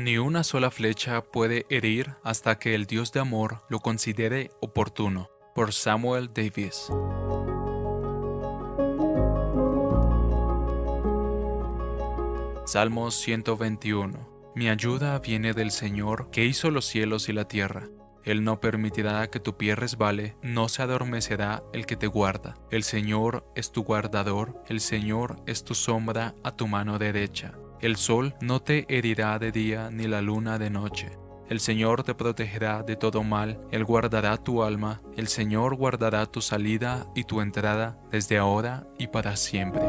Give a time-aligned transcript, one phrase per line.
[0.00, 5.28] Ni una sola flecha puede herir hasta que el Dios de amor lo considere oportuno.
[5.54, 6.90] Por Samuel Davis.
[12.64, 14.52] Salmos 121.
[14.54, 17.90] Mi ayuda viene del Señor que hizo los cielos y la tierra.
[18.24, 22.54] Él no permitirá que tu pie resbale, no se adormecerá el que te guarda.
[22.70, 27.52] El Señor es tu guardador, el Señor es tu sombra a tu mano derecha.
[27.80, 31.12] El sol no te herirá de día ni la luna de noche.
[31.48, 36.42] El Señor te protegerá de todo mal, Él guardará tu alma, el Señor guardará tu
[36.42, 39.82] salida y tu entrada desde ahora y para siempre.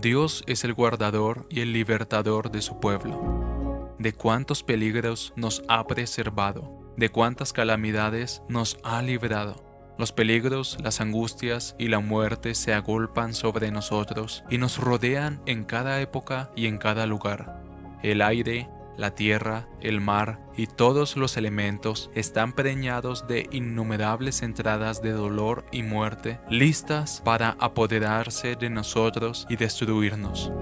[0.00, 3.94] Dios es el guardador y el libertador de su pueblo.
[3.98, 9.71] De cuántos peligros nos ha preservado, de cuántas calamidades nos ha librado.
[9.98, 15.64] Los peligros, las angustias y la muerte se agolpan sobre nosotros y nos rodean en
[15.64, 17.62] cada época y en cada lugar.
[18.02, 25.02] El aire, la tierra, el mar y todos los elementos están preñados de innumerables entradas
[25.02, 30.52] de dolor y muerte, listas para apoderarse de nosotros y destruirnos.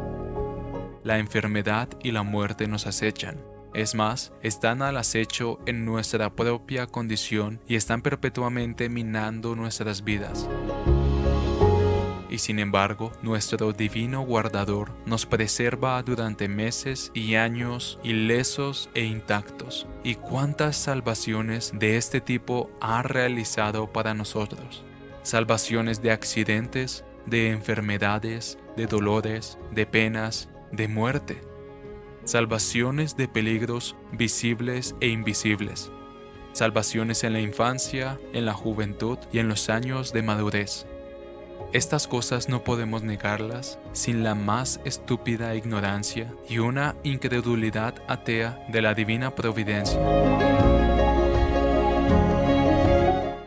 [1.03, 3.39] La enfermedad y la muerte nos acechan.
[3.74, 10.48] Es más, están al acecho en nuestra propia condición y están perpetuamente minando nuestras vidas
[12.30, 19.86] y sin embargo nuestro divino guardador nos preserva durante meses y años ilesos e intactos.
[20.04, 24.84] ¿Y cuántas salvaciones de este tipo ha realizado para nosotros?
[25.22, 31.42] Salvaciones de accidentes, de enfermedades, de dolores, de penas, de muerte.
[32.31, 35.91] Salvaciones de peligros visibles e invisibles.
[36.53, 40.87] Salvaciones en la infancia, en la juventud y en los años de madurez
[41.72, 48.83] estas cosas no podemos negarlas sin la más estúpida ignorancia y una incredulidad atea de
[48.83, 50.00] la divina providencia.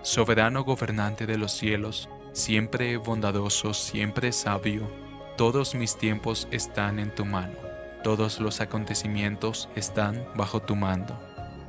[0.04, 4.90] Soberano gobernante de los cielos, siempre bondadoso, siempre sabio,
[5.36, 7.58] todos mis tiempos están en tu mano,
[8.04, 11.20] todos los acontecimientos están bajo tu mando.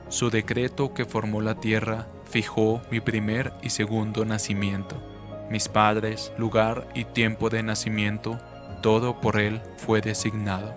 [0.09, 5.15] Su decreto que formó la tierra fijó mi primer y segundo nacimiento
[5.51, 8.39] mis padres, lugar y tiempo de nacimiento,
[8.83, 10.75] todo por Él fue designado.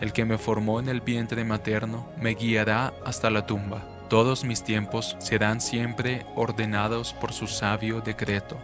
[0.00, 3.82] El que me formó en el vientre materno me guiará hasta la tumba.
[4.08, 8.56] Todos mis tiempos serán siempre ordenados por su sabio decreto.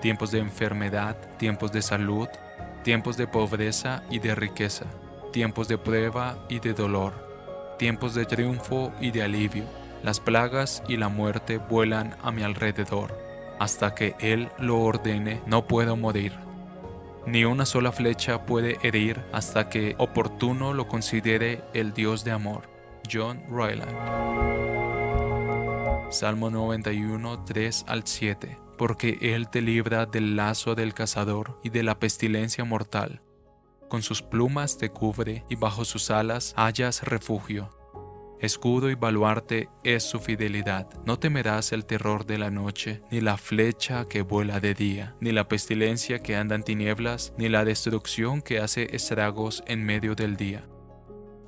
[0.00, 2.28] Tiempos de enfermedad, tiempos de salud,
[2.82, 4.86] tiempos de pobreza y de riqueza,
[5.34, 7.12] tiempos de prueba y de dolor,
[7.76, 9.64] tiempos de triunfo y de alivio.
[10.04, 13.18] Las plagas y la muerte vuelan a mi alrededor
[13.58, 16.34] hasta que Él lo ordene, no puedo morir.
[17.26, 22.68] Ni una sola flecha puede herir hasta que oportuno lo considere el Dios de amor.
[23.12, 23.90] John Ryland.
[26.10, 28.56] Salmo 91, 3 al 7.
[28.78, 33.23] Porque Él te libra del lazo del cazador y de la pestilencia mortal.
[33.94, 37.70] Con sus plumas te cubre y bajo sus alas hallas refugio.
[38.40, 40.88] Escudo y baluarte es su fidelidad.
[41.06, 45.30] No temerás el terror de la noche, ni la flecha que vuela de día, ni
[45.30, 50.34] la pestilencia que anda en tinieblas, ni la destrucción que hace estragos en medio del
[50.34, 50.64] día.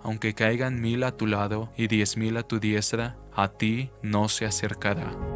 [0.04, 4.28] Aunque caigan mil a tu lado y diez mil a tu diestra, a ti no
[4.28, 5.35] se acercará.